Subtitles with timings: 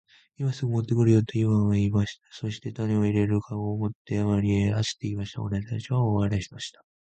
[0.39, 2.23] 「今すぐ持って来るよ。」とイワンは言いました。
[2.31, 5.43] そして種を入れる籠を持って森へ走って行きました。
[5.43, 6.83] 女たちは大笑いしました。